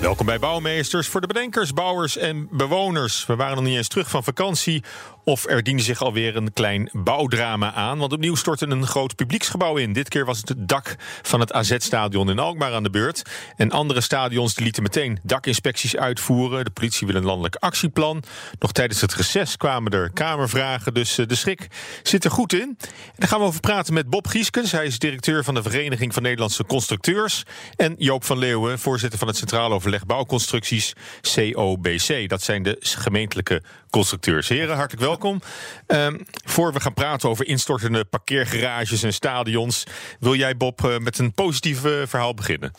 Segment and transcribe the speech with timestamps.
[0.00, 3.26] Welkom bij Bouwmeesters voor de bedenkers, bouwers en bewoners.
[3.26, 4.82] We waren nog niet eens terug van vakantie
[5.28, 7.98] of er diende zich alweer een klein bouwdrama aan.
[7.98, 9.92] Want opnieuw stortte een groot publieksgebouw in.
[9.92, 13.22] Dit keer was het het dak van het AZ-stadion in Alkmaar aan de beurt.
[13.56, 16.64] En andere stadions die lieten meteen dakinspecties uitvoeren.
[16.64, 18.22] De politie wil een landelijk actieplan.
[18.58, 20.94] Nog tijdens het reces kwamen er kamervragen.
[20.94, 21.66] Dus eh, de schrik
[22.02, 22.76] zit er goed in.
[22.80, 24.72] En daar gaan we over praten met Bob Gieskens.
[24.72, 27.42] Hij is directeur van de Vereniging van Nederlandse Constructeurs.
[27.76, 30.92] En Joop van Leeuwen, voorzitter van het Centraal Overleg Bouwconstructies,
[31.34, 32.28] COBC.
[32.28, 34.48] Dat zijn de gemeentelijke constructeurs.
[34.48, 35.40] Heren, hartelijk welkom.
[35.86, 39.84] Um, voor we gaan praten over instortende parkeergarages en stadions,
[40.20, 42.72] wil jij, Bob, uh, met een positief uh, verhaal beginnen?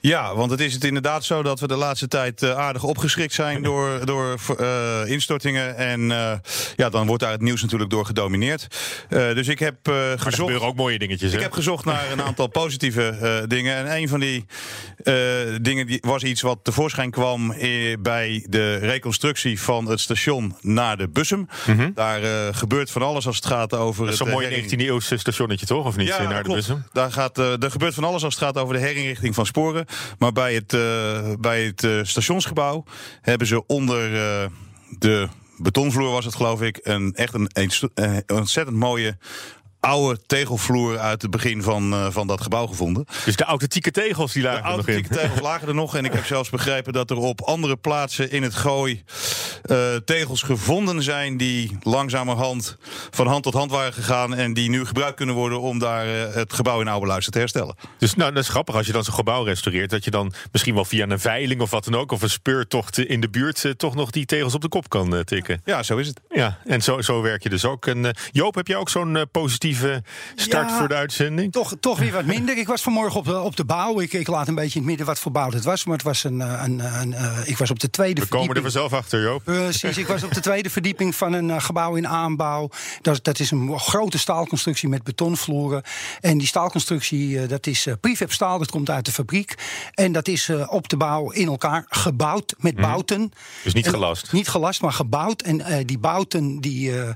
[0.00, 3.32] Ja, want het is het inderdaad zo dat we de laatste tijd uh, aardig opgeschrikt
[3.32, 5.76] zijn door, door uh, instortingen.
[5.76, 6.32] En uh,
[6.76, 8.66] ja, dan wordt daar het nieuws natuurlijk door gedomineerd.
[9.08, 10.26] dus ik heb gezocht.
[10.26, 11.30] Er gebeuren ook mooie dingetjes.
[11.30, 11.42] Ik hè?
[11.42, 13.76] heb gezocht naar een aantal positieve dingen.
[13.76, 14.44] En een van die
[15.60, 17.54] dingen die was iets wat tevoorschijn kwam
[18.00, 21.48] bij de reconstructie van het station naar de Bussum.
[21.66, 21.92] Mm -hmm.
[21.94, 24.04] Daar gebeurt van alles als het gaat over.
[24.04, 25.86] Dat is zo'n mooi 19e eeuwse stationnetje, toch?
[25.86, 26.08] Of niet?
[26.08, 26.46] Ja, naar klopt.
[26.46, 26.84] de Bussum?
[26.92, 29.86] Daar, gaat, er gebeurt van alles als het gaat over de herinrichting van sporen.
[30.18, 32.84] Maar bij het, uh, bij het uh, stationsgebouw
[33.20, 34.50] hebben ze onder uh,
[34.98, 37.50] de betonvloer, was het geloof ik, een echt een,
[37.94, 39.16] een ontzettend mooie
[39.80, 43.06] oude tegelvloer uit het begin van, uh, van dat gebouw gevonden.
[43.24, 44.86] Dus de authentieke tegels die lagen de er nog in?
[44.86, 45.96] De authentieke tegels lagen er nog.
[45.96, 49.02] En ik heb zelfs begrepen dat er op andere plaatsen in het gooi
[49.64, 51.36] uh, tegels gevonden zijn...
[51.36, 52.76] die langzamerhand
[53.10, 54.34] van hand tot hand waren gegaan...
[54.34, 57.38] en die nu gebruikt kunnen worden om daar uh, het gebouw in oude luister te
[57.38, 57.76] herstellen.
[57.98, 59.90] Dus nou, dat is grappig als je dan zo'n gebouw restaureert...
[59.90, 62.12] dat je dan misschien wel via een veiling of wat dan ook...
[62.12, 65.60] of een speurtocht in de buurt toch nog die tegels op de kop kan tikken.
[65.64, 66.20] Ja, zo is het.
[66.28, 67.86] Ja, en zo, zo werk je dus ook.
[67.86, 69.77] En, Joop, heb jij ook zo'n positief
[70.34, 71.52] start ja, voor de uitzending?
[71.52, 72.58] Toch, toch weer wat minder.
[72.58, 74.00] Ik was vanmorgen op de, op de bouw.
[74.00, 75.84] Ik, ik laat een beetje in het midden wat voor bouw het was.
[75.84, 76.40] Maar het was een.
[76.40, 79.44] een, een, een uh, ik was op de tweede We komen er vanzelf achter, Joop.
[79.44, 79.98] Precies.
[79.98, 82.70] ik was op de tweede verdieping van een uh, gebouw in aanbouw.
[83.02, 85.82] Dat, dat is een grote staalconstructie met betonvloeren.
[86.20, 88.58] En die staalconstructie, uh, dat is prefab staal.
[88.58, 89.54] Dat komt uit de fabriek.
[89.94, 92.82] En dat is op de bouw in elkaar gebouwd met Mhm.
[92.82, 93.32] bouten.
[93.64, 94.32] Dus niet En- gelast?
[94.32, 95.42] Niet gelast, maar gebouwd.
[95.42, 97.10] En eh, die bouten, die, eh,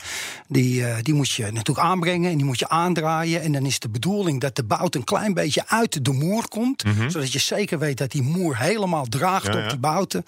[0.48, 3.42] die, eh, die moet je natuurlijk aanbrengen en die moet je aandraaien.
[3.42, 6.82] En dan is de bedoeling dat de bout een klein beetje uit de moer komt.
[7.08, 9.52] Zodat je zeker weet dat die moer helemaal draagt Mhm.
[9.52, 9.70] Ja, op ja.
[9.70, 10.24] die bouten.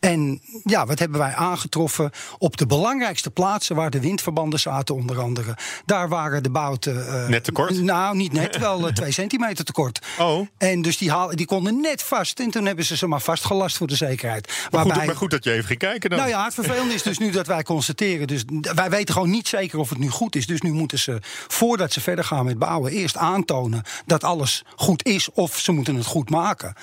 [0.00, 2.10] En ja, wat hebben wij aangetroffen?
[2.38, 5.56] Op de belangrijkste plaatsen waar de windverbanden zaten, onder andere.
[5.84, 7.06] Daar waren de bouten.
[7.22, 7.82] eh, Net te kort?
[7.82, 10.06] Nou, niet net, wel eh, twee centimeter te kort.
[10.18, 10.46] Oh.
[10.58, 12.40] En dus die, haal, die konden net vast.
[12.40, 14.46] En toen hebben ze ze maar vastgelast voor de zekerheid.
[14.46, 16.18] Maar goed, Waarbij- maar goed dat je even ging kijken dan.
[16.18, 18.26] nou ja, het vervelende is dus nu dat wij constateren.
[18.26, 18.44] Dus
[18.74, 20.46] wij weten gewoon niet zeker of het nu goed is.
[20.46, 21.18] Dus nu moeten ze,
[21.56, 25.30] voordat ze verder gaan met bouwen, eerst aantonen dat alles goed is.
[25.32, 26.74] Of ze moeten het goed maken.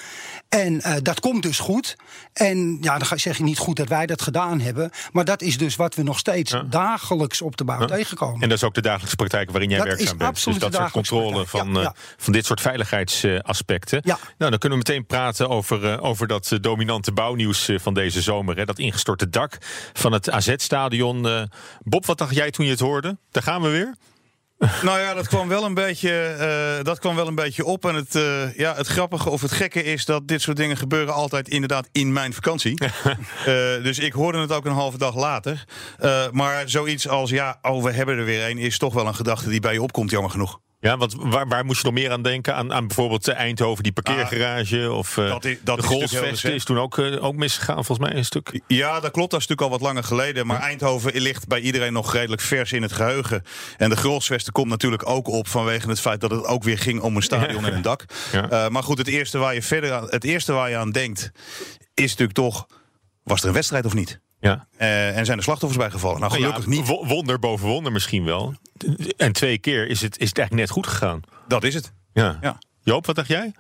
[0.50, 1.96] En eh, dat komt dus goed.
[2.34, 4.92] En ja, dan ga- zeg je niet goed dat wij dat gedaan hebben.
[5.12, 6.64] Maar dat is dus wat we nog steeds Ja.
[6.70, 8.42] dagelijks op de bouw tegenkomen.
[8.42, 10.44] En dat is ook de dagelijkse praktijk waarin jij Dat werkzaam bent.
[10.46, 14.02] dus dat soort controle van, Ja, eh, van dit soort veiligheidsaspecten.
[14.06, 18.58] Nou, dan kunnen we meteen praten over, eh, over dat dominante bouwnieuws van deze zomer.
[18.58, 19.58] Hè, dat ingestorte dak
[19.94, 21.50] van het AZ-stadion.
[21.84, 23.18] Bob, wat dacht jij toen je het hoorde?
[23.32, 23.96] Daar gaan we weer.
[24.84, 27.86] Nou ja, dat kwam wel een beetje, eh, dat kwam wel een beetje op.
[27.86, 31.14] En het, eh, ja, het grappige of het gekke is dat dit soort dingen gebeuren
[31.14, 32.78] altijd inderdaad in mijn vakantie.
[33.44, 35.64] Eh, dus ik hoorde het ook een halve dag later.
[36.32, 39.50] Maar zoiets als, ja, oh, we hebben er weer een, is toch wel een gedachte
[39.50, 40.60] die bij je opkomt, jammer genoeg.
[40.84, 42.56] Ja, want waar, waar moest je nog meer aan denken?
[42.56, 44.92] Aan, aan bijvoorbeeld eh, Eindhoven, die parkeergarage?
[44.92, 46.44] of eh, Ah, dat is- dat de recent.
[46.54, 48.62] is toen ook, eh, ook misgegaan, volgens mij een stuk.
[48.68, 49.32] Ja, dat klopt.
[49.32, 50.48] Dat is natuurlijk al wat langer geleden.
[50.48, 53.44] Maar Eindhoven ligt bij iedereen nog redelijk vers in het geheugen.
[53.78, 57.02] En de Grolsvesten komt natuurlijk ook op vanwege het feit dat het ook weer ging
[57.02, 58.06] om een stadion en een dak.
[58.32, 58.52] Ja.
[58.52, 61.32] Uh, maar goed, het eerste waar je verder aan, het eerste waar je aan denkt,
[61.94, 62.68] is natuurlijk toch:
[63.24, 64.20] was er een wedstrijd of niet?
[64.44, 64.68] Ja.
[64.80, 66.20] Uh, en zijn er slachtoffers bijgevallen?
[66.20, 66.90] Nou, gelukkig Nou ja, niet.
[66.90, 68.54] wo- Wonder boven wonder misschien wel.
[69.18, 71.22] En twee keer is het, is het eigenlijk net goed gegaan.
[71.48, 71.92] Dat is het.
[72.14, 72.38] Ja.
[72.42, 72.58] Ja.
[72.82, 73.52] Joop, wat dacht jij?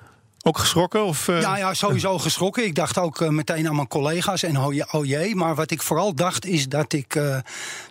[0.41, 1.05] Ook geschrokken?
[1.05, 1.41] Of, eh?
[1.41, 2.65] Ja, ja, sowieso geschrokken.
[2.65, 5.35] Ik dacht ook eh, meteen aan mijn collega's en oh, je- oh jee.
[5.35, 7.37] Maar wat ik vooral dacht is dat ik eh,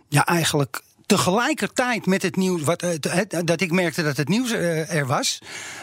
[0.08, 0.82] ja, eigenlijk
[1.16, 5.38] tegelijkertijd met het nieuws, wat, eh, dat ik merkte dat het nieuws eh, er was,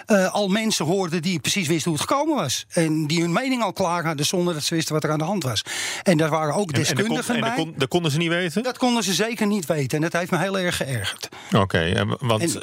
[0.05, 2.65] eh, al mensen hoorden die precies wisten hoe het gekomen was.
[2.69, 5.23] En die hun mening al klaar hadden zonder dat ze wisten wat er aan de
[5.23, 5.63] hand was.
[6.03, 7.73] En daar waren ook En, en, deskundigen en dat, bij.
[7.77, 8.63] dat konden ze niet weten?
[8.63, 9.97] Dat konden ze zeker niet weten.
[9.97, 11.29] En dat heeft me heel erg geërgerd.
[11.55, 12.57] Oké, en want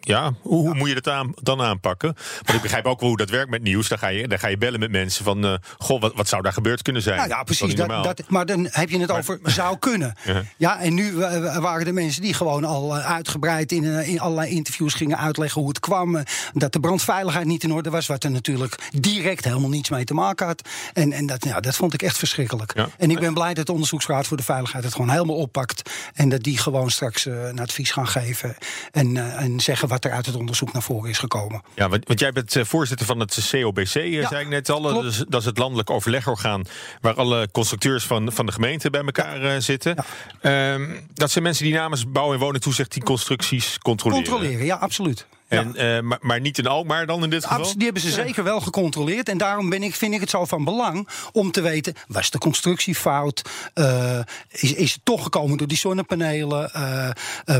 [0.00, 2.16] ja, hoe, hoe moet je dat aan, dan aanpakken?
[2.42, 3.88] Want ik begrijp ook wel hoe dat werkt met nieuws.
[3.88, 6.52] Dan ga je, dan ga je bellen met mensen van, goh, wat, wat zou daar
[6.52, 7.16] gebeurd kunnen zijn?
[7.16, 7.74] Nou ja, precies.
[7.74, 10.14] Dat, dat, maar dan heb je het over zou kunnen.
[10.26, 10.42] Ja.
[10.56, 11.14] Ja, en nu
[11.60, 15.60] waren er mensen die gewoon al eh, uitgebreid in, eh, in allerlei interviews gingen uitleggen
[15.60, 16.16] hoe het kwam.
[16.16, 16.22] eh,
[16.52, 20.14] Dat de brandveiligheid niet in orde was, wat er natuurlijk direct helemaal niets mee te
[20.14, 20.68] maken had.
[20.92, 22.72] En, en dat, ja, dat vond ik echt verschrikkelijk.
[22.76, 22.88] Ja.
[22.98, 25.90] En ik ben blij dat de Onderzoeksraad voor de Veiligheid het gewoon helemaal oppakt.
[26.14, 28.56] En dat die gewoon straks een advies gaan geven.
[28.92, 31.62] En, en zeggen wat er uit het onderzoek naar voren is gekomen.
[31.74, 34.82] Ja, want, want jij bent voorzitter van het COBC, Ja, zei ik net al.
[35.02, 36.62] Dus, dat is het landelijk overlegorgaan
[37.00, 39.96] waar alle constructeurs van, van de gemeente bij elkaar zitten.
[40.40, 44.24] Ehm, dat zijn mensen die namens bouw- en woningtoezicht die constructies controleren.
[44.24, 45.26] Controleren, ja, absoluut.
[45.48, 45.58] Ja.
[45.60, 47.72] En, eh, maar, maar niet in Alkmaar dan in dit geval?
[47.74, 49.28] Die hebben ze zeker wel gecontroleerd.
[49.28, 51.94] En daarom ben ik, vind ik het zo van belang om te weten...
[52.08, 53.42] was de constructie fout?
[53.74, 54.18] Eh,
[54.50, 56.72] is, is het toch gekomen door die zonnepanelen?
[56.72, 57.10] Eh,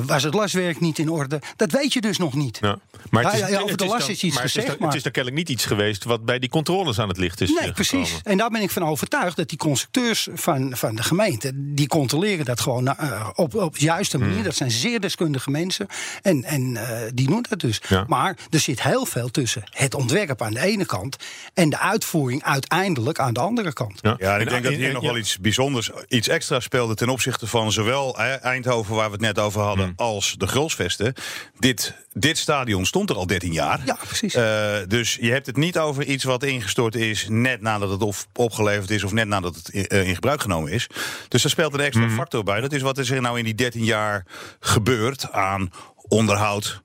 [0.07, 1.41] was het laswerk niet in orde?
[1.57, 2.59] Dat weet je dus nog niet.
[2.61, 2.79] Ja.
[3.11, 4.97] Maar ja, ja, over de is dan- is iets maar het gezegd, dan- maar- Het
[4.97, 7.73] is dan kennelijk niet iets geweest wat bij die controles aan het licht is Nee,
[7.73, 8.09] precies.
[8.09, 8.23] gekomen.
[8.25, 11.51] En daar ben ik van overtuigd dat die constructeurs van, van de gemeente...
[11.55, 12.97] die controleren dat gewoon
[13.35, 14.27] op, op de juiste Hmm.
[14.29, 14.45] manier.
[14.45, 15.87] Dat zijn zeer deskundige mensen.
[16.23, 16.79] En, en
[17.15, 17.76] die doen dat dus.
[17.89, 18.05] Ja.
[18.09, 21.17] Maar er zit heel veel tussen het ontwerp aan de ene kant...
[21.55, 23.99] en de uitvoering uiteindelijk aan de andere kant.
[24.03, 24.15] Ja.
[24.19, 25.09] Ja, en ik En- denk dat hier en- nog ja.
[25.09, 29.21] wel iets bijzonders, iets extra speelde ten opzichte van zowel eh, Eindhoven, waar we het
[29.21, 29.95] net over hadden, Hmm.
[29.97, 31.15] als de Grolsvesten.
[31.59, 33.81] Dit, dit stadion stond er al 13 jaar.
[33.85, 34.35] Ja, precies.
[34.35, 38.27] Eh, dus je hebt het niet over iets wat ingestort is net nadat het of
[38.35, 40.87] opgeleverd is of net nadat het in, eh, in gebruik genomen is.
[41.29, 42.17] Dus daar speelt een extra Hmm.
[42.17, 42.61] factor bij.
[42.61, 44.25] Dat is wat is er nou in die 13 jaar
[44.61, 45.71] gebeurd aan
[46.09, 46.83] onderhoud,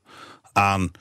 [0.54, 0.92] aan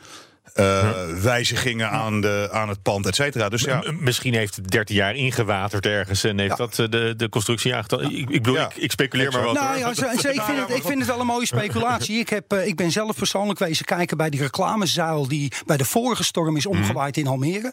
[0.54, 0.90] eh,
[1.22, 3.48] wijzigingen aan, de, aan het pand, et cetera.
[3.48, 6.56] Dus ja, Misschien heeft het 13 jaar ingewaterd ergens en heeft Ja.
[6.56, 8.04] dat eh, de, de constructie aangetast.
[8.04, 8.64] Ik, ik bedoel, Ja.
[8.68, 9.54] ik, ik speculeer maar wat.
[9.54, 12.18] Nou ja, zo- zo- ik, vind het, ik vind het wel een mooie speculatie.
[12.18, 15.28] Ik, heb, eh, ik ben zelf persoonlijk wezen kijken bij die reclamezuil...
[15.28, 17.72] die bij de vorige storm is omgewaaid in Almere.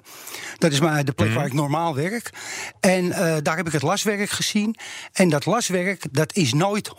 [0.57, 2.29] Dat is maar de plek waar ik normaal werk.
[2.79, 4.75] En eh, daar heb ik het laswerk gezien.
[5.13, 6.93] En dat laswerk, dat is nooit 100%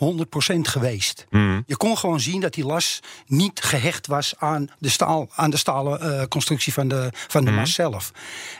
[0.61, 1.25] geweest.
[1.65, 5.57] Je kon gewoon zien dat die las niet gehecht was aan de, staal, aan de
[5.69, 8.11] stalen eh, constructie van de, van de mas zelf.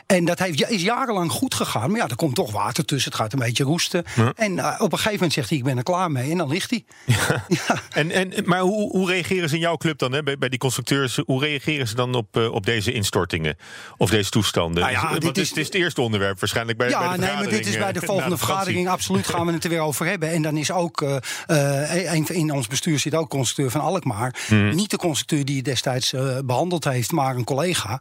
[0.06, 1.90] En dat heeft, ja, is jarenlang goed gegaan.
[1.90, 3.10] Maar ja, er komt toch water tussen.
[3.10, 4.04] Het gaat een beetje roesten.
[4.34, 6.30] En eh, op een gegeven moment zegt hij, ik ben er klaar mee.
[6.30, 6.84] En dan ligt hij.
[7.48, 7.82] Ja.
[7.90, 10.58] En, en, maar hoe, hoe reageren ze in jouw club dan, hè, bij, bij die
[10.58, 11.16] constructeurs?
[11.24, 13.56] Hoe reageren ze dan op, eh, op deze instortingen
[13.96, 14.82] of deze toestanden?
[14.82, 17.34] Nou ja, dit is, het is het eerste onderwerp waarschijnlijk bij, bij Ja, de nee,
[17.34, 18.88] maar dit is bij de volgende de vergadering.
[18.88, 20.30] Absoluut gaan we het er weer over hebben.
[20.30, 21.04] En dan is ook,
[21.46, 24.34] van- in ons bestuur zit ook constructeur van Alkmaar.
[24.48, 24.74] Mhm.
[24.74, 28.00] Niet de constructeur die het destijds eh, behandeld heeft, maar een collega.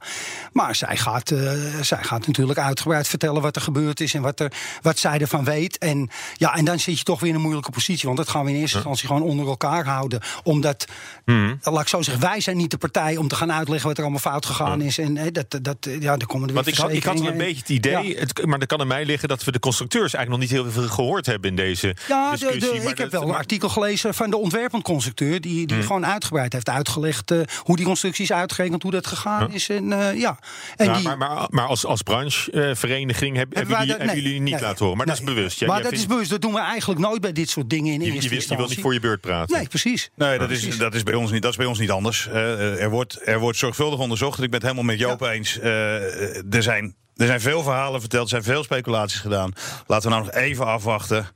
[0.51, 1.51] Maar zij gaat, eh,
[1.81, 4.51] zij gaat natuurlijk uitgebreid vertellen wat er gebeurd is en wat, er,
[4.81, 5.77] wat zij ervan weet.
[5.77, 8.05] En, ja, en dan zit je toch weer in een moeilijke positie.
[8.05, 10.19] Want dat gaan we in eerste instantie gewoon onder elkaar houden.
[10.43, 10.85] Omdat,
[11.25, 11.53] Mhm.
[11.63, 14.03] laat ik zo zeggen, wij zijn niet de partij om te gaan uitleggen wat er
[14.03, 14.97] allemaal fout gegaan is.
[14.97, 17.31] En eh, dat, dat, ja, dan komen er weer Want ik had, ik had wel
[17.31, 18.19] een beetje het idee, Ja.
[18.19, 20.71] het, maar dat kan aan mij liggen dat we de constructeurs eigenlijk nog niet heel
[20.71, 22.59] veel gehoord hebben in deze Ja, discussie.
[22.73, 25.41] de- maar ik heb wel een artikel gelezen van de ontwerpend constructeur...
[25.41, 28.81] die, die gewoon uitgebreid heeft uitgelegd eh, hoe die constructie is uitgerekend...
[28.89, 29.69] hoe dat gegaan is.
[29.69, 30.39] En, eh, ja.
[30.75, 34.23] en Ja, die, maar, maar, maar als, als branchevereniging heb, hebben, jullie, dat- hebben nee,
[34.23, 34.97] jullie niet nee, laten horen.
[34.97, 35.59] Maar dat is bewust.
[35.59, 36.30] Ja, maar jij dat is bewust.
[36.30, 38.56] Dat doen we eigenlijk nooit bij dit soort dingen in je, je, eerste wil, je
[38.56, 39.57] wil niet voor je beurt praten.
[39.57, 40.09] Nee, precies.
[40.16, 42.28] Nee, dat is, dat, is bij ons niet, dat is bij ons niet anders.
[42.28, 44.42] Eh, er, wordt, er wordt zorgvuldig onderzocht.
[44.42, 45.59] Ik ben het helemaal met Joop eens.
[45.59, 49.54] Eh, er, zijn, er zijn veel verhalen verteld, er zijn veel speculaties gedaan.
[49.87, 51.28] Laten we nou nog even afwachten.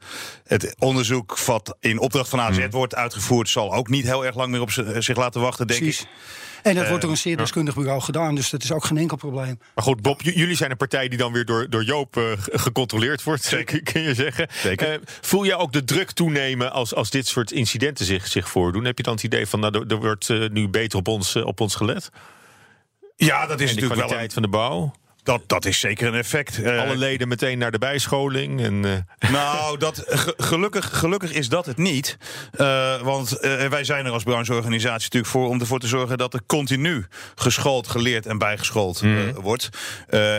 [0.44, 3.50] Het onderzoek wat in opdracht van AZ wordt uitgevoerd...
[3.50, 6.01] zal ook niet heel erg lang meer op zich laten wachten, denk precies.
[6.01, 6.08] ik.
[6.63, 8.36] En dat wordt door een zeer deskundig bureau gedaan.
[8.36, 9.60] Dus dat is ook geen enkel probleem.
[9.75, 12.58] Maar goed, Bob, jullie zijn een partij die dan weer door, door Joop eh, ge-
[12.58, 13.82] gecontroleerd wordt, Zeker.
[13.91, 14.48] kun je zeggen.
[14.51, 14.91] Zeker.
[14.93, 18.86] Eh, voel je ook de druk toenemen als, als dit soort incidenten zich, zich voordoen?
[18.86, 21.46] Heb je dan het idee van, nou, er, wordt eh, nu beter op ons, eh,
[21.46, 22.10] op ons gelet?
[23.15, 24.93] Ja, dat is En de natuurlijk wel kwaliteit een, van de bouw?
[25.24, 26.62] Dat, dat is zeker een effect.
[26.63, 28.62] Eh, Alle leden meteen naar de bijscholing?
[28.63, 32.18] En, eh, Nou, dat, ge- gelukkig, gelukkig is dat het niet.
[32.51, 33.30] Eh, want
[33.70, 37.88] wij zijn er als brancheorganisatie natuurlijk voor om ervoor te zorgen dat er continu geschoold,
[37.88, 39.10] geleerd en bijgeschoold eh,
[39.42, 39.70] wordt.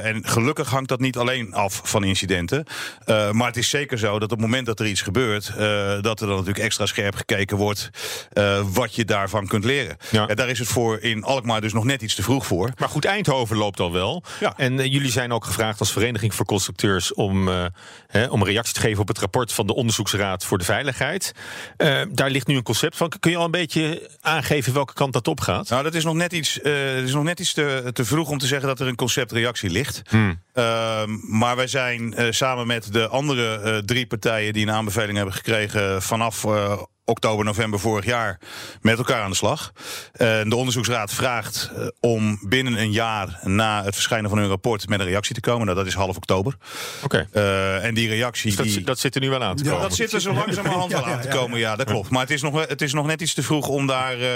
[0.02, 2.66] En gelukkig hangt dat niet alleen af van incidenten.
[3.06, 5.46] Maar het is zeker zo dat op het moment dat er iets gebeurt,
[6.02, 7.90] dat er dan natuurlijk extra scherp gekeken wordt
[8.72, 9.96] wat je daarvan kunt leren.
[10.10, 10.26] Ja.
[10.26, 12.70] Daar is het voor in Alkmaar dus nog net iets te vroeg voor.
[12.78, 14.22] Maar goed, Eindhoven loopt al wel.
[14.40, 14.54] Ja.
[14.56, 17.64] En En eh, jullie zijn ook gevraagd als Vereniging voor Constructeurs om, eh,
[18.06, 21.32] hè, om een reactie te geven op het rapport van de Onderzoeksraad voor de Veiligheid.
[21.76, 23.12] Eh, daar ligt nu een concept van.
[23.20, 25.68] Kun je al een beetje aangeven welke kant dat op gaat?
[25.68, 28.46] Nou, dat is nog net iets, is nog net iets te, te vroeg om te
[28.46, 30.02] zeggen dat er een conceptreactie ligt.
[30.08, 30.42] Hmm.
[30.52, 36.02] Ehm, maar wij zijn samen met de andere drie partijen die een aanbeveling hebben gekregen
[36.02, 36.44] vanaf
[37.04, 38.38] oktober, november vorig jaar
[38.80, 39.72] met elkaar aan de slag.
[40.12, 44.88] Eh, de onderzoeksraad vraagt eh, om binnen een jaar na het verschijnen van hun rapport
[44.88, 45.64] met een reactie te komen.
[45.64, 46.56] Nou, dat is half oktober.
[47.02, 47.28] Oké.
[47.32, 48.46] Eh, en die reactie.
[48.46, 48.84] Dus dat, die...
[48.84, 49.80] dat zit er nu wel aan te komen.
[49.80, 52.10] Dat zit er zo langzamerhand wel aan te komen, ja, dat klopt.
[52.10, 54.28] Maar het is nog, het is nog net iets te vroeg om daar eh,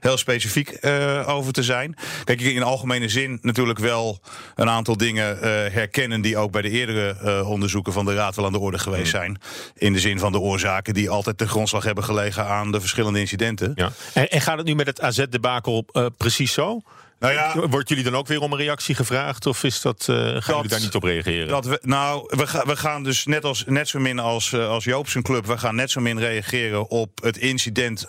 [0.00, 1.96] heel specifiek eh, over te zijn.
[2.24, 4.20] Kijk, in algemene zin natuurlijk wel
[4.54, 6.20] een aantal dingen eh, herkennen...
[6.20, 9.10] die ook bij de eerdere eh, onderzoeken van de Raad wel aan de orde geweest
[9.10, 9.40] zijn.
[9.74, 13.18] In de zin van de oorzaken die altijd ten grondslag hebben gelegen aan de verschillende
[13.18, 13.72] incidenten.
[13.74, 13.92] Ja.
[14.14, 16.80] En, en gaat het nu met het AZ-debakel eh, precies zo?
[17.22, 19.46] Nou ja, Wordt jullie dan ook weer om een reactie gevraagd?
[19.46, 21.48] Of is dat, eh, gaan jullie daar niet op reageren?
[21.48, 24.68] Dat we, nou, we, ga, we gaan dus net, als, net zo min als, eh,
[24.68, 25.46] als Joop zijn club...
[25.46, 28.06] we gaan net zo min reageren op het incident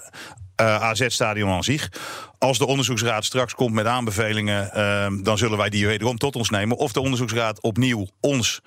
[0.56, 1.90] AZ-stadion aan zich.
[2.38, 4.72] Als de onderzoeksraad straks komt met aanbevelingen...
[4.72, 6.78] eh, dan zullen wij die wederom tot ons nemen.
[6.78, 8.62] Of de onderzoeksraad opnieuw ons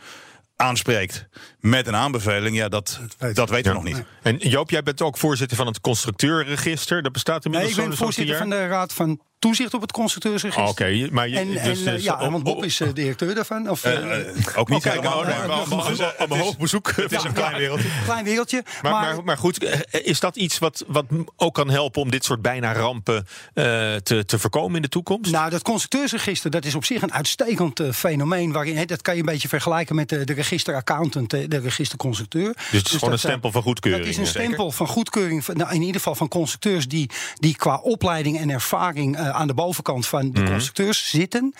[0.56, 1.26] aanspreekt
[1.60, 2.56] met een aanbeveling...
[2.56, 3.00] ja, dat,
[3.32, 4.04] dat weten we nog niet.
[4.22, 7.02] En Joop, jij bent ook voorzitter van het constructeurregister.
[7.02, 8.42] Dat bestaat Nee, inmiddels ik ben voorzitter jaar.
[8.42, 10.64] van de Raad van Toezicht op het Constructeursregister.
[10.64, 12.80] Oh, Oké, maar je, En, dus, en, eh, dus- ja, oh, want Bob oh, is
[12.80, 13.70] eh, directeur daarvan.
[13.70, 16.92] Of, Eh, eh, eh, ook niet helemaal, maar- maar- op mijn hoofdbezoek.
[16.96, 17.88] Het is een klein wereldje.
[18.04, 18.62] klein wereldje.
[18.82, 21.04] Maar, maar, maar, maar goed, eh, is dat iets wat, wat
[21.36, 23.64] ook kan helpen om dit soort bijna rampen eh,
[23.94, 25.30] te, te voorkomen in de toekomst?
[25.32, 28.52] Nou, dat constructeursregister dat is op zich een uitstekend eh, fenomeen.
[28.52, 32.52] Waarin, dat kan je een beetje vergelijken met de, de registeraccountant, eh, de registerconstructeur.
[32.54, 34.04] dus het is gewoon een dat, eh, stempel van goedkeuring.
[34.04, 34.42] Dat is een Zeker.
[34.42, 39.16] stempel van goedkeuring, nou, in ieder geval van constructeurs die, die qua opleiding en ervaring
[39.16, 41.54] eh, aan de bovenkant van de constructeurs zitten.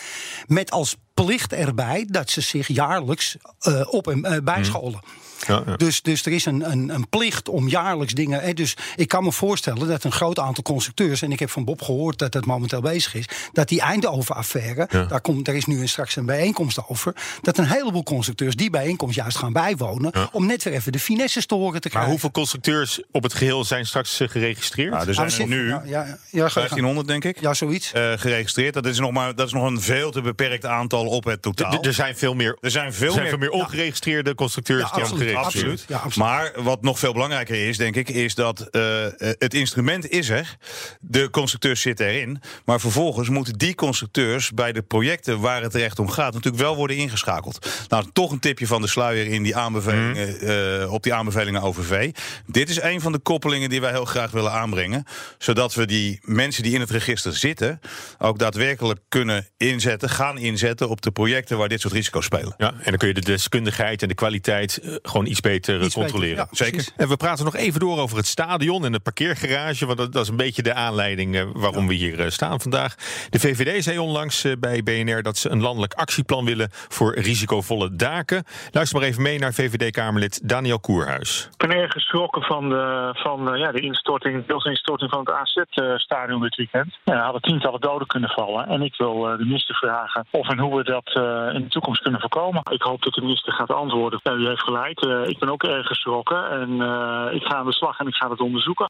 [0.46, 5.00] Met als plicht erbij dat ze zich jaarlijks eh, op en eh, bijscholen.
[5.47, 5.76] Ja, ja.
[5.76, 8.40] Dus, dus er is een, een, een plicht om jaarlijks dingen.
[8.40, 11.23] Hè, dus ik kan me voorstellen dat een groot aantal constructeurs.
[11.23, 13.25] en ik heb van Bob gehoord dat dat momenteel bezig is.
[13.52, 14.88] dat die Eindhoven-affaire.
[14.90, 15.05] Ja.
[15.05, 17.14] Daar, komt, daar is nu een, straks een bijeenkomst over.
[17.43, 20.12] dat een heleboel constructeurs die bijeenkomst juist gaan bijwonen.
[20.33, 22.11] om net weer even de finesses te horen te Maar krijgen.
[22.11, 24.90] hoeveel constructeurs op het geheel zijn straks eh, geregistreerd?
[24.90, 27.40] Nou, er Ah, zijn er zitten- nu Ja, ja, ja, ga- ga- 1500, denk ik.
[27.40, 27.93] ja, zoiets.
[27.93, 28.75] eh, geregistreerd.
[28.75, 31.81] Dat is, nog maar, dat is nog een veel te beperkt aantal op het totaal.
[31.81, 34.81] D- er zijn veel meer, Er zijn veel er zijn meer- veel meer ongeregistreerde constructeurs
[34.83, 35.80] Ja, die hebben absoluut, geregistreerd.
[35.80, 35.85] absoluut.
[35.88, 36.54] Ja, absoluut.
[36.56, 40.56] Maar wat nog veel belangrijker is, denk ik, is dat eh, het instrument is er.
[41.00, 42.40] De constructeurs zitten erin.
[42.64, 46.62] Maar vervolgens moeten die constructeurs bij de projecten waar het er echt om gaat, natuurlijk
[46.62, 47.71] wel worden ingeschakeld.
[47.88, 50.47] Nou, toch een tipje van de sluier in die aanbevelingen, Mhm.
[50.83, 52.11] eh, op die aanbevelingen OVV.
[52.47, 55.04] Dit is een van de koppelingen die wij heel graag willen aanbrengen.
[55.38, 57.80] Zodat we die mensen die in het register zitten,
[58.18, 62.54] ook daadwerkelijk kunnen inzetten, gaan inzetten op de projecten waar dit soort risico's spelen.
[62.59, 65.80] Ja, en dan kun je de deskundigheid en de kwaliteit eh, gewoon iets beter eh,
[65.80, 66.37] beter, controleren.
[66.37, 66.73] ja, Zeker.
[66.73, 66.92] precies.
[66.96, 69.87] En we praten nog even door over het stadion en de parkeergarage.
[69.87, 72.94] Want dat, dat is een beetje de aanleiding eh, waarom we hier eh, staan vandaag.
[73.30, 78.44] De VVD zei onlangs bij BNR dat ze een landelijk actieplan willen voor risicovolle daken.
[78.73, 81.49] Luister maar even mee naar VVD-Kamerlid Daniel Koerhuis.
[81.58, 86.42] Ik ben erg geschrokken van de, van, ja, de instorting, deels instorting van het AZ-stadion
[86.42, 86.96] dit weekend.
[87.04, 88.66] Ja, er hadden tientallen doden kunnen vallen.
[88.66, 91.11] En ik wil de minister vragen of en hoe we dat
[91.54, 92.62] in de toekomst kunnen voorkomen.
[92.70, 94.20] Ik hoop dat de minister gaat antwoorden.
[94.23, 95.00] U heeft gelijk.
[95.10, 96.50] Eh, ik ben ook erg geschrokken.
[96.50, 98.88] En eh, ik ga aan de slag en ik ga het onderzoeken.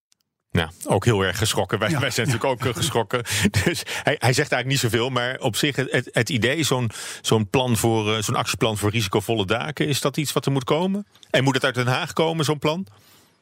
[0.56, 1.78] Nou, ook heel erg geschrokken.
[1.78, 3.22] Wij, wij zijn natuurlijk ook eh, geschrokken.
[3.64, 5.10] Dus hij, hij zegt eigenlijk niet zoveel.
[5.10, 8.90] Maar op zich, het, het, het idee, zo'n zo'n plan voor eh, zo'n actieplan voor
[8.90, 11.06] risicovolle daken, is dat iets wat er moet komen?
[11.30, 12.86] En moet het uit Den Haag komen, zo'n plan?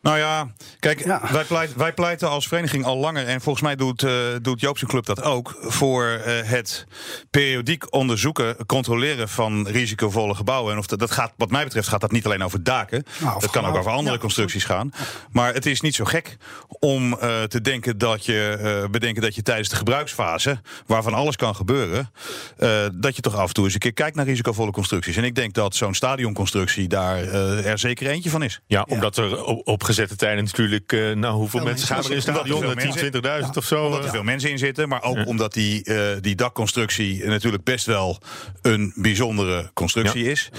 [0.05, 1.21] Nou ja, kijk, Ja.
[1.33, 4.79] Wij, pleit, wij pleiten als vereniging al langer, en volgens mij doet, eh doet Joop
[4.79, 6.87] zijn club dat ook, voor eh, het
[7.31, 10.73] periodiek onderzoeken, controleren van risicovolle gebouwen.
[10.73, 13.05] En of dat, dat gaat, wat mij betreft, gaat dat niet alleen over daken.
[13.19, 14.91] Nou, dat kan ook over andere Ja, constructies gaan.
[15.31, 16.37] Maar het is niet zo gek
[16.69, 21.37] om eh, te denken dat je eh, bedenken dat je tijdens de gebruiksfase, waarvan alles
[21.37, 22.11] kan gebeuren,
[22.57, 25.17] eh, dat je toch af en toe eens een keer kijkt naar risicovolle constructies.
[25.17, 28.61] En ik denk dat zo'n stadionconstructie daar eh, er zeker eentje van is.
[28.67, 30.93] Ja, omdat er op, op gezette tijden natuurlijk...
[30.93, 32.57] eh, nou, hoeveel Veel mensen gaan er in het stadion?
[32.57, 33.85] Omdat er veel 10, 20.000 of zo?
[33.85, 34.11] Omdat er eh?
[34.11, 38.19] veel mensen in zitten, maar ook omdat die, eh, die dakconstructie natuurlijk best wel
[38.63, 40.51] een bijzondere constructie is.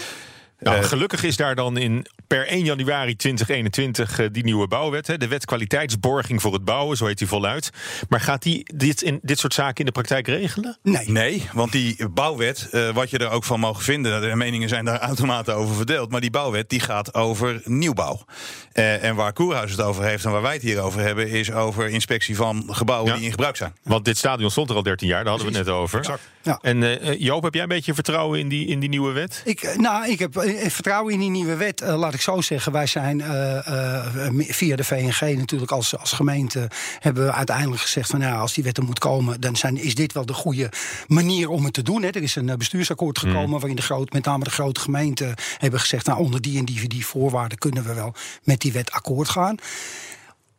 [0.65, 5.07] Nou, Eh, gelukkig is daar dan in per 1 januari 2021 eh, die nieuwe bouwwet.
[5.07, 7.69] Hè, de wet kwaliteitsborging voor het bouwen, zo heet die voluit.
[8.09, 10.77] Maar gaat die dit, in, dit soort zaken in de praktijk regelen?
[10.83, 11.09] Nee.
[11.11, 14.85] Nee, want die bouwwet, eh, wat je er ook van mogen vinden, de meningen zijn
[14.85, 16.11] daar uitermate over verdeeld.
[16.11, 18.25] Maar die bouwwet die gaat over nieuwbouw.
[18.71, 21.51] Eh, en waar Koerhuis het over heeft en waar wij het hier over hebben, is
[21.51, 23.15] over inspectie van gebouwen Ja.
[23.15, 23.73] die in gebruik zijn.
[23.83, 26.19] Want dit stadion stond er al 13 jaar, daar hadden we het net over.
[26.43, 26.59] Ja.
[26.61, 29.41] En eh, Joop, heb jij een beetje vertrouwen in die, in die nieuwe wet?
[29.45, 31.81] Ik, nou, ik heb vertrouwen in die nieuwe wet.
[31.81, 36.11] Eh, laat ik zo zeggen, wij zijn eh, eh, via de VNG natuurlijk als, als
[36.11, 36.67] gemeente...
[36.99, 39.41] hebben we uiteindelijk gezegd van nou, als die wet er moet komen...
[39.41, 40.69] dan zijn, is dit wel de goede
[41.07, 42.01] manier om het te doen.
[42.01, 42.09] Hè.
[42.09, 45.33] Er is een eh, bestuursakkoord gekomen waarin de groot, met name de grote gemeenten...
[45.57, 47.57] hebben gezegd, nou, onder die en die, die voorwaarden...
[47.57, 49.57] kunnen we wel met die wet akkoord gaan.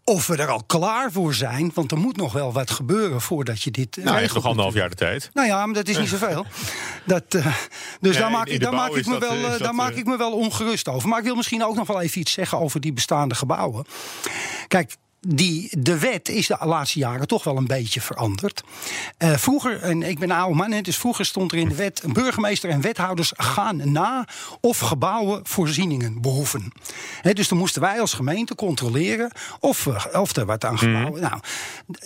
[0.08, 3.62] Of we er al klaar voor zijn, want er moet nog wel wat gebeuren voordat
[3.62, 3.96] je dit.
[3.96, 5.30] eh, Nou, heeft regelt nog anderhalf jaar de tijd.
[5.32, 6.46] Nou ja, maar dat is niet zoveel.
[7.04, 7.46] Dat, eh,
[8.00, 9.58] dus Ja, daar, maak, ik, daar, maak, ik is me dat, wel, eh, is eh,
[9.62, 11.08] dat, maak eh, ik me wel ongerust over.
[11.08, 13.84] Maar ik wil misschien ook nog wel even iets zeggen over die bestaande gebouwen.
[14.68, 14.96] Kijk.
[15.28, 18.62] Die, de wet is de laatste jaren toch wel een beetje veranderd.
[19.18, 22.02] Eh, vroeger, en ik ben een oude man, dus vroeger stond er in de wet...
[22.12, 24.28] burgemeester en wethouders gaan na
[24.60, 26.72] of gebouwen voorzieningen behoeven.
[27.32, 29.30] Dus dan moesten wij als gemeente controleren
[29.60, 31.20] of, eh, of er wat aan gebouwen...
[31.20, 31.40] Nou,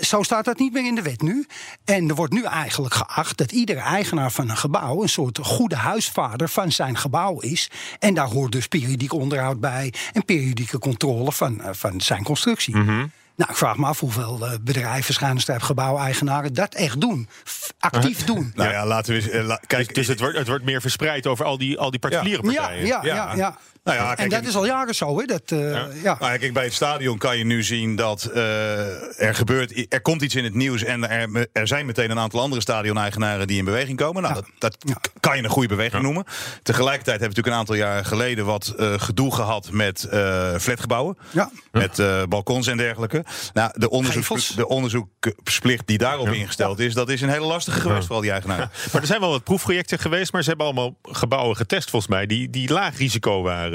[0.00, 1.46] zo staat dat niet meer in de wet nu.
[1.84, 5.02] En er wordt nu eigenlijk geacht dat iedere eigenaar van een gebouw...
[5.02, 7.70] een soort goede huisvader van zijn gebouw is.
[7.98, 9.92] En daar hoort dus periodiek onderhoud bij...
[10.12, 13.08] en periodieke controle van, eh, van zijn constructie.
[13.36, 17.28] Nou, ik vraag me af hoeveel eh, bedrijven, schuinstrijp, gebouweigenaren dat echt doen.
[17.48, 18.52] F- actief doen.
[18.56, 19.46] Nou ja, laten we eens.
[19.46, 22.50] la- kijk, Dus het wordt, het wordt meer verspreid over al die, al die particuliere
[22.50, 22.86] Ja, partijen.
[22.86, 23.32] ja, ja.
[23.36, 23.56] ja.
[23.84, 25.24] Nou ja, en dat is al jaren zo, hè?
[25.24, 26.16] Dat, eh, ja.
[26.20, 30.22] Nou, kijk, bij het stadion kan je nu zien dat eh, er gebeurt, er komt
[30.22, 33.64] iets in het nieuws en er, er zijn meteen een aantal andere stadioneigenaren die in
[33.64, 34.22] beweging komen.
[34.22, 34.40] Nou, Ja.
[34.40, 35.00] dat, dat Ja.
[35.20, 36.24] kan je een goede beweging noemen.
[36.62, 41.18] Tegelijkertijd hebben we natuurlijk een aantal jaar geleden wat eh, gedoe gehad met eh, flatgebouwen.
[41.30, 41.50] Ja.
[41.72, 43.24] Met eh, balkons en dergelijke.
[43.52, 48.06] Nou, de, onderzoek, de onderzoeksplicht die daarop ingesteld is, dat is een hele lastige geweest
[48.06, 48.70] voor al die eigenaren.
[48.92, 52.26] Maar er zijn wel wat proefprojecten geweest, maar ze hebben allemaal gebouwen getest volgens mij
[52.26, 53.69] die, die laag risico waren.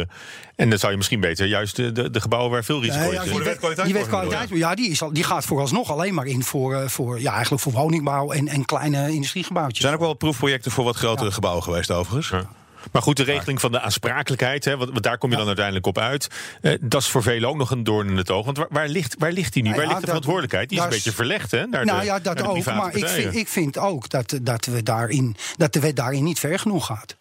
[0.55, 3.17] En dan zou je misschien beter juist de, de, de gebouwen waar veel risico is.
[3.17, 5.91] Voor die, de wet, die wet kwaliteitsborging kwaliteit, ja, die, is al, die gaat vooralsnog
[5.91, 9.81] alleen maar in voor, eh, voor, ja, eigenlijk voor woningbouw en, en kleine Er industriegebouwtjes.
[9.81, 12.29] zijn ook wel proefprojecten voor wat grotere gebouwen geweest overigens.
[12.29, 12.49] Ja.
[12.91, 15.97] Maar goed, de regeling van de aansprakelijkheid, hè, want, daar kom je dan uiteindelijk op
[15.97, 16.27] uit.
[16.61, 18.45] Eh, dat is voor velen ook nog een doorn in het oog.
[18.45, 19.69] Want waar, waar ligt, waar ligt die nu?
[19.69, 20.69] Nou waar ja, ligt de verantwoordelijkheid?
[20.69, 21.65] Die is een beetje verlegd, hè?
[21.65, 22.53] Naar nou de, ja, naar dat de ook.
[22.53, 23.23] private Maar ik partijen.
[23.23, 26.85] vind, ik vind ook dat, dat, we daarin, dat de wet daarin niet ver genoeg
[26.85, 27.15] gaat.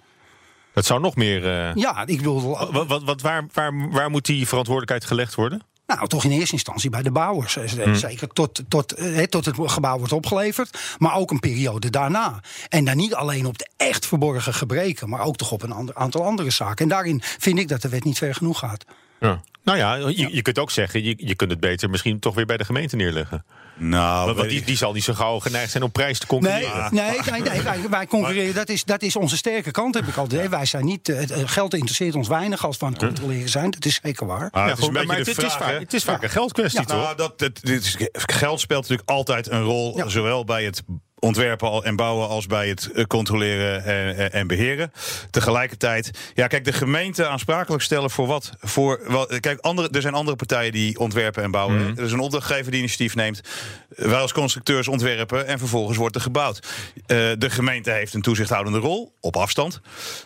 [0.75, 1.47] Dat zou nog meer.
[1.69, 5.63] eh, Ja, ik bedoel, wat, wat, wat, waar, waar, waar moet die verantwoordelijkheid gelegd worden?
[5.87, 7.57] Nou, toch in eerste instantie bij de bouwers.
[7.57, 7.95] Eh, Hmm.
[7.95, 10.79] Zeker tot, tot, eh, tot het gebouw wordt opgeleverd.
[10.99, 12.41] Maar ook een periode daarna.
[12.69, 15.09] En dan niet alleen op de echt verborgen gebreken.
[15.09, 16.77] Maar ook toch op een ander, aantal andere zaken.
[16.85, 18.85] En daarin vind ik dat de wet niet ver genoeg gaat.
[19.21, 19.41] Ja.
[19.63, 22.47] Nou ja, je, je kunt ook zeggen, je, je kunt het beter misschien toch weer
[22.47, 23.45] bij de gemeente neerleggen.
[23.77, 26.95] Nou, Want weet die, die zal niet zo gauw geneigd zijn om prijs te concurreren.
[26.95, 28.55] nee, nee, nee, wij, wij concurreren.
[28.55, 30.49] Dat is, dat is onze sterke kant, heb ik altijd.
[30.49, 31.09] Wij zijn niet.
[31.09, 33.71] eh, eh, geld interesseert ons weinig als we aan het controleren zijn.
[33.71, 34.49] Dat is zeker waar.
[34.51, 36.23] Ah, Ja, het is goed, een beetje maar de het, is vaak, het is vaak
[36.23, 36.97] een geldkwestie, toch?
[37.03, 40.09] Nou, dat, het, dit is, geld speelt natuurlijk altijd een rol, Ja.
[40.09, 40.83] zowel bij het
[41.19, 44.93] ontwerpen en bouwen als bij het eh, controleren en, en- en beheren.
[45.31, 48.53] Tegelijkertijd, ja, kijk, de gemeente aansprakelijk stellen voor wat?
[48.61, 51.77] Voor, wat kijk, andere, er zijn andere partijen die ontwerpen en bouwen.
[51.77, 51.99] Mhm.
[51.99, 53.41] Er is een opdrachtgever die initiatief neemt.
[53.89, 56.67] Wij als constructeurs ontwerpen en vervolgens wordt er gebouwd.
[57.07, 59.81] Eh, de gemeente heeft een toezichthoudende rol op afstand.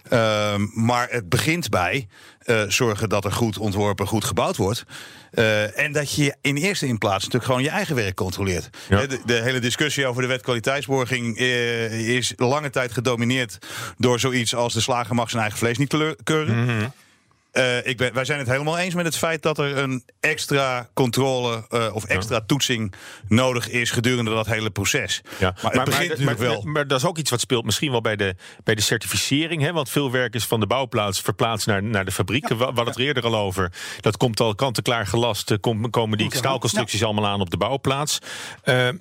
[0.09, 2.09] Ehm, maar het begint bij
[2.49, 4.85] eh, zorgen dat er goed ontworpen, goed gebouwd wordt.
[5.31, 8.69] Eh, en dat je in eerste in plaats natuurlijk gewoon je eigen werk controleert.
[8.89, 9.07] Ja.
[9.07, 13.59] De, de hele discussie over de wet kwaliteitsborging eh, is lange tijd gedomineerd
[13.97, 16.89] door zoiets als de slager mag zijn eigen vlees niet teleur- Mhm.
[17.59, 20.89] Eh, ik ben, wij zijn het helemaal eens met het feit dat er een extra
[20.95, 22.95] controle eh, of extra toetsing
[23.29, 25.21] nodig is gedurende dat hele proces.
[25.39, 25.55] Ja.
[25.63, 26.63] Maar natuurlijk maar, wel.
[26.63, 29.63] maar dat is ook iets wat speelt misschien wel bij de, bij de certificering.
[29.63, 29.73] Hè?
[29.73, 32.49] Want veel werk is van de bouwplaats verplaatst naar, naar de fabriek.
[32.49, 33.73] We we hadden het er eerder al over.
[34.01, 35.51] Dat komt al kant-en-klaar gelast.
[35.51, 38.19] eh, kom- komen die staalconstructies allemaal aan op de bouwplaats.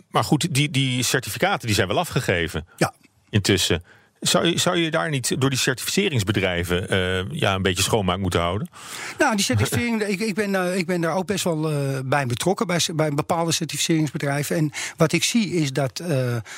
[0.09, 2.93] Maar goed, die, die certificaten die zijn wel afgegeven Ja.
[3.29, 3.83] intussen.
[4.19, 8.39] Zou je, zou je daar niet door die certificeringsbedrijven eh, ja, een beetje schoonmaak moeten
[8.39, 8.69] houden?
[9.17, 12.25] Nou, die certificering, ik, ik, ben, eh, ik ben daar ook best wel eh, bij
[12.25, 14.55] betrokken, bij, bij bepaalde certificeringsbedrijven.
[14.55, 16.03] En wat ik zie is dat,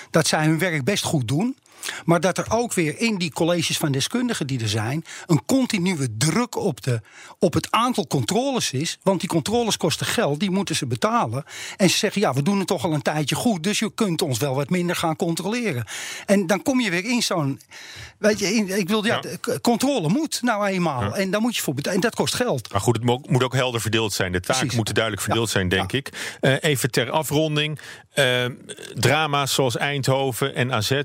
[0.09, 1.55] dat zij hun werk best goed doen.
[2.05, 6.07] Maar dat er ook weer in die colleges van deskundigen die er zijn, een continue
[6.17, 7.01] druk op, de,
[7.39, 8.97] op het aantal controles is.
[9.03, 11.43] Want die controles kosten geld, die moeten ze betalen.
[11.77, 14.21] En ze zeggen, ja, we doen het toch al een tijdje goed, dus je kunt
[14.21, 15.85] ons wel wat minder gaan controleren.
[16.25, 17.61] En dan kom je weer in zo'n.
[18.17, 19.21] Weet je, in, ik wil, ja,
[19.61, 21.15] controle moet nou eenmaal.
[21.15, 21.95] En daar moet je voor betalen.
[21.97, 22.71] En dat kost geld.
[22.71, 24.31] Maar goed, het mo- moet ook helder verdeeld zijn.
[24.31, 25.51] De taken moeten duidelijk verdeeld Ja.
[25.53, 26.09] zijn, denk ik.
[26.41, 27.79] Eh, even ter afronding.
[28.13, 28.45] Eh,
[28.93, 31.01] drama's zoals Eindhoven en AZ.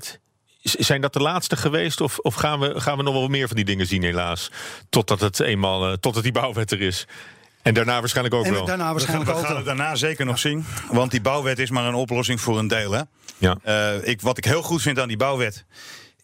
[0.65, 2.01] Zijn dat de laatste geweest?
[2.01, 4.51] Of, of gaan, we, gaan we nog wel meer van die dingen zien, helaas?
[4.89, 7.07] Totdat het eenmaal, eh, totdat die bouwwet er is.
[7.61, 8.65] En daarna waarschijnlijk ook En wel.
[8.65, 10.65] daarna We gaan, waarschijnlijk we gaan het daarna zeker nog zien.
[10.91, 12.91] Want die bouwwet is maar een oplossing voor een deel.
[12.91, 13.01] Hè?
[13.37, 13.57] Ja.
[13.63, 15.65] Eh, ik, wat ik heel goed vind aan die bouwwet.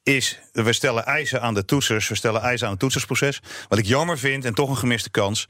[0.04, 2.08] Is, we stellen eisen aan de toetsers.
[2.08, 3.42] We stellen eisen aan het toetsersproces.
[3.68, 5.48] Wat ik jammer vind, en toch een gemiste kans.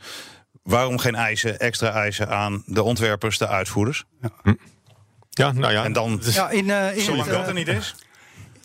[0.63, 4.03] Waarom geen eisen, extra eisen aan de ontwerpers, de uitvoerders?
[5.29, 5.83] ja, nou ja.
[5.83, 7.95] En dan, Ja, in, eh, in zolang het, dat er niet is.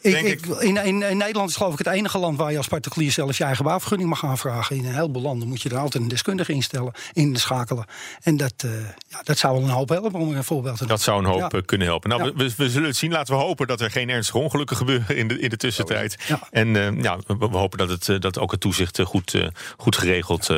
[0.01, 2.57] Ik, denk ik, in, in, in Nederland is geloof ik het enige land waar je
[2.57, 4.77] als particulier zelfs je eigen bouwvergunning mag aanvragen.
[4.77, 7.85] In een heleboel landen moet je er altijd een deskundige instellen, inschakelen.
[8.23, 8.71] En dat, eh,
[9.09, 10.87] ja, dat zou wel een hoop helpen om er een voorbeeld te.
[10.87, 11.49] Dat zou een hoop Ja.
[11.59, 12.11] eh, kunnen helpen.
[12.11, 12.33] Nou, Ja.
[12.35, 13.13] we, we zullen het zien.
[13.13, 16.17] Laten we hopen dat er geen ernstige ongelukken gebeuren in de, in de tussentijd.
[16.51, 19.35] En eh, ja, we, we hopen dat, het, dat ook het toezicht goed,
[19.77, 20.49] goed geregeld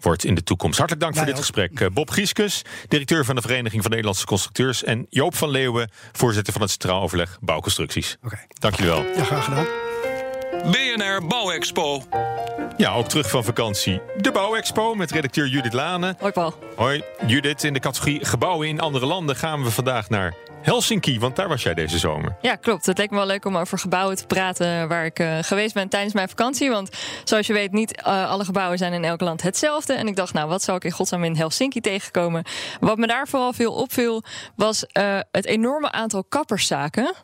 [0.00, 0.78] wordt in de toekomst.
[0.78, 1.40] Hartelijk dank voor dit ook.
[1.40, 1.92] gesprek.
[1.94, 4.84] Bob Gieskus, directeur van de Vereniging van Nederlandse Constructeurs.
[4.84, 8.16] En Joop van Leeuwen, voorzitter van het Centraal Overleg Bouwconstructies.
[8.24, 8.38] Oké.
[8.58, 9.04] Dank jullie wel.
[9.16, 9.66] Ja, graag gedaan.
[10.70, 12.02] BNR Bouwexpo.
[12.76, 14.00] Ja, ook terug van vakantie.
[14.16, 16.16] De Bouwexpo met redacteur Judith Lane.
[16.18, 16.54] Hoi Paul.
[16.76, 17.64] Hoi, Judith.
[17.64, 21.18] In de categorie gebouwen in andere landen gaan we vandaag naar Helsinki.
[21.18, 22.36] Want daar was jij deze zomer.
[22.40, 22.86] Ja, klopt.
[22.86, 25.88] Het leek me wel leuk om over gebouwen te praten waar ik eh, geweest ben
[25.88, 26.70] tijdens mijn vakantie.
[26.70, 26.90] Want
[27.24, 29.92] zoals je weet, niet eh, alle gebouwen zijn in elk land hetzelfde.
[29.92, 32.44] En ik dacht, nou, wat zou ik in godsnaam in Helsinki tegenkomen?
[32.80, 34.22] Wat me daar vooral veel opviel,
[34.56, 37.14] was eh, het enorme aantal kapperszaken.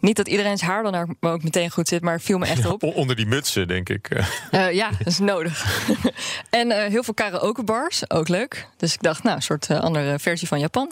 [0.00, 2.82] Niet dat iedereen's haar dan ook meteen goed zit, maar viel me echt op.
[2.82, 4.08] Onder die mutsen, denk ik.
[4.50, 5.84] Eh, ja, dat is nodig.
[6.50, 8.66] en eh, heel veel karaokebars, ook leuk.
[8.76, 10.90] Dus ik dacht, nou, een soort eh, andere versie van Japan.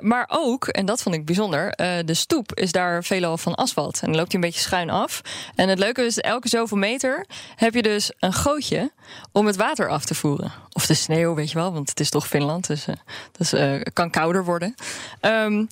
[0.00, 4.00] Maar ook, en dat vond ik bijzonder, de stoep is daar veelal van asfalt.
[4.00, 5.20] En dan loopt hij een beetje schuin af.
[5.54, 7.26] En het leuke is, elke zoveel meter
[7.56, 8.90] heb je dus een gootje
[9.32, 10.52] om het water af te voeren.
[10.72, 12.98] Of de sneeuw, weet je wel, want het is toch Finland, dus het
[13.32, 14.74] dus, eh, kan kouder worden.
[15.20, 15.64] Ehm,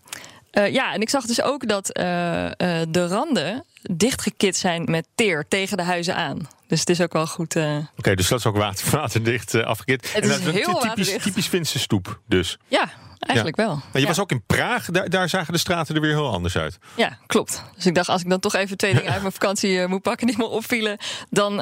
[0.50, 2.52] eh, ja, en ik zag dus ook dat eh, eh,
[2.88, 6.48] de randen dichtgekit zijn met teer tegen de huizen aan.
[6.70, 7.56] Dus het is ook wel goed.
[7.56, 10.12] eh, Oké, dus dat is ook water, waterdicht eh afgekit.
[10.12, 11.22] Het En is dat heel typisch, waterdicht.
[11.22, 12.58] typisch Finse stoep, dus.
[12.68, 13.74] ja, eigenlijk wel.
[13.74, 14.06] Maar je ja.
[14.06, 16.78] was ook in Praag, daar, daar zagen de straten er weer heel anders uit.
[16.94, 17.64] Ja, klopt.
[17.74, 20.02] Dus ik dacht, als ik dan toch even twee dingen uit mijn vakantie eh, moet
[20.02, 20.98] pakken die me opvielen,
[21.30, 21.56] dan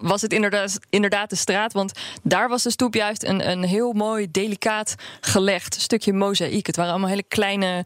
[0.00, 1.72] was het inderdaad, inderdaad de straat.
[1.72, 6.66] Want daar was de stoep juist een, een heel mooi, delicaat gelegd stukje mozaïek.
[6.66, 7.84] Het waren allemaal hele kleine,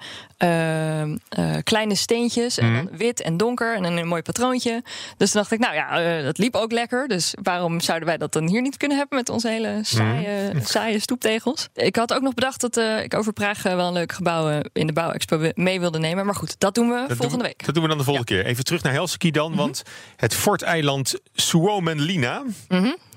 [1.62, 2.59] kleine steentjes.
[2.59, 4.83] En dan wit en donker en een mooi patroontje.
[5.16, 7.08] Dus toen dacht ik, nou ja, dat liep ook lekker.
[7.08, 10.98] Dus waarom zouden wij dat dan hier niet kunnen hebben met onze hele saaie, saaie
[10.98, 11.68] stoeptegels?
[11.74, 14.62] Ik had ook nog bedacht dat eh, ik over Praag eh, wel een leuk gebouw
[14.72, 16.26] in de bouwexpo mee wilde nemen.
[16.26, 17.56] Maar goed, dat doen we Dat volgende doen, week.
[17.56, 17.64] Mhm.
[17.66, 18.46] Dat doen we dan de volgende keer.
[18.46, 19.82] Even terug naar Helsinki dan, want
[20.16, 22.42] het forteiland Suomenlinna...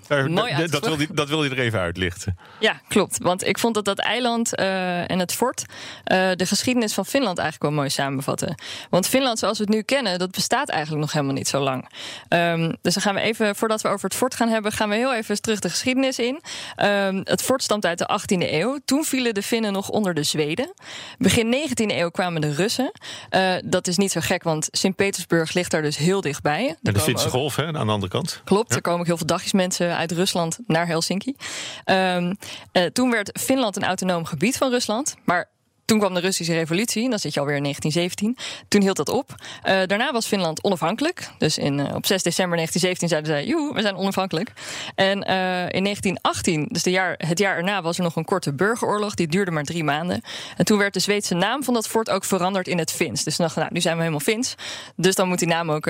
[0.07, 2.37] daar- Mooi d- dat, wil dat wil je er even uitlichten.
[2.59, 3.17] Ja, klopt.
[3.21, 5.63] Want ik vond dat dat eiland eh, en het fort
[6.03, 8.55] eh, de geschiedenis van Finland eigenlijk wel mooi samenvatten.
[8.89, 11.89] Want Finland zoals we het nu kennen, dat bestaat eigenlijk nog helemaal niet zo lang.
[12.27, 14.95] Ehm, dus dan gaan we even, voordat we over het fort gaan hebben, gaan we
[14.95, 16.41] heel even terug de geschiedenis in.
[16.75, 18.77] Ehm, het fort stamt uit de 18e eeuw.
[18.85, 20.73] Toen vielen de Finnen nog onder de Zweden.
[21.17, 22.91] Begin 19e eeuw kwamen de Russen.
[23.29, 26.67] Eh, dat is niet zo gek, want Sint-Petersburg ligt daar dus heel dichtbij.
[26.83, 28.41] En de Finse ook- golf, hè, aan de andere kant.
[28.43, 31.35] Klopt, er komen ook heel veel dagjesmensen uit Rusland naar Helsinki.
[31.83, 32.33] Ehm,
[32.71, 35.15] eh, toen werd Finland een autonoom gebied van Rusland.
[35.25, 35.49] Maar
[35.87, 38.65] toen kwam de Russische revolutie, dan zit je alweer in 1917.
[38.67, 39.35] Toen hield dat op.
[39.61, 41.29] Eh, daarna was Finland onafhankelijk.
[41.37, 44.51] Dus in, eh, op 6 december 1917 zeiden zij, joe, we zijn onafhankelijk.
[44.95, 48.53] En eh, in 1918, dus de jaar, het jaar erna, was er nog een korte
[48.53, 49.13] burgeroorlog.
[49.13, 50.21] Die duurde maar drie maanden.
[50.57, 53.23] En toen werd de Zweedse naam van dat fort ook veranderd in het Fins.
[53.23, 54.55] Dus nou, nu zijn we helemaal Fins.
[54.95, 55.89] Dus dan moet die naam ook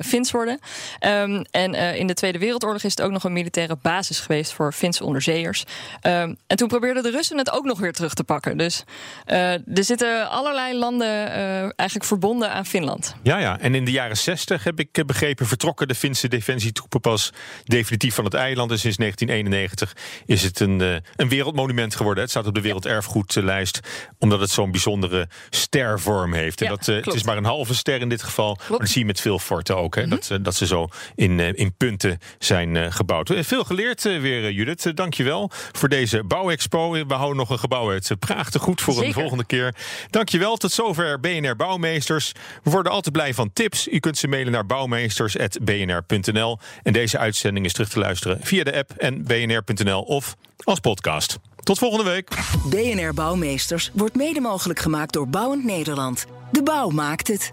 [0.00, 0.58] Fins worden.
[0.98, 4.72] Ehm, en in de Tweede Wereldoorlog is het ook nog een militaire basis geweest voor
[4.72, 5.64] Finse onderzeeërs.
[6.00, 8.58] Ehm, en toen probeerden de Russen het ook nog weer terug te pakken.
[8.58, 8.84] Dus
[9.24, 13.14] eh, er zitten allerlei landen eh, eigenlijk verbonden aan Finland.
[13.22, 13.58] Ja, ja.
[13.60, 17.30] En in de jaren 60 heb ik eh, begrepen, vertrokken de Finse defensietroepen pas
[17.64, 18.70] definitief van het eiland.
[18.70, 20.80] En sinds 1991 is het een,
[21.16, 22.22] een wereldmonument geworden.
[22.22, 23.80] Het staat op de werelderfgoedlijst,
[24.18, 26.60] omdat het zo'n bijzondere stervorm heeft.
[26.60, 27.18] En Ja, dat, het klopt.
[27.18, 28.58] is maar een halve ster in dit geval.
[28.68, 29.94] Maar dat zie je met veel forten ook.
[29.94, 30.10] Hè, Mhm.
[30.10, 33.30] dat, ze- dat ze zo in, in punten zijn gebouwd.
[33.36, 34.86] Veel geleerd weer, Judith.
[34.86, 36.90] Eh, Dank je wel voor deze bouwexpo.
[36.90, 39.13] We houden nog een gebouw uit Praag te goed voor een.
[39.14, 39.74] De volgende keer.
[40.10, 42.32] Dankjewel, tot zover BNR Bouwmeesters.
[42.62, 43.88] We worden altijd blij van tips.
[43.88, 46.58] U kunt ze mailen naar bouwmeesters.bnr.nl.
[46.82, 51.38] En deze uitzending is terug te luisteren via de app en bnr.nl of als podcast.
[51.62, 52.28] Tot volgende week.
[52.64, 56.26] BNR Bouwmeesters wordt mede mogelijk gemaakt door Bouwend Nederland.
[56.50, 57.52] De bouw maakt het.